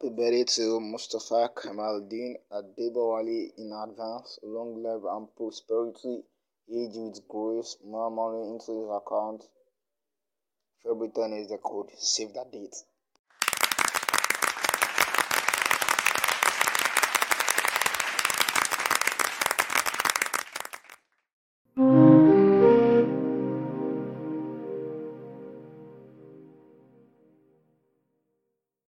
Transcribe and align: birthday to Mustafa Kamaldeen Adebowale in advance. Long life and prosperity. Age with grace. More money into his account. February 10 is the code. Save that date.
birthday 0.00 0.44
to 0.44 0.80
Mustafa 0.80 1.50
Kamaldeen 1.56 2.34
Adebowale 2.52 3.50
in 3.56 3.72
advance. 3.72 4.38
Long 4.42 4.82
life 4.82 5.02
and 5.10 5.28
prosperity. 5.36 6.22
Age 6.68 6.96
with 6.96 7.26
grace. 7.28 7.76
More 7.84 8.10
money 8.10 8.50
into 8.50 8.72
his 8.72 8.90
account. 8.90 9.44
February 10.82 11.12
10 11.14 11.32
is 11.32 11.48
the 11.48 11.58
code. 11.58 11.90
Save 11.96 12.34
that 12.34 12.52
date. 12.52 12.74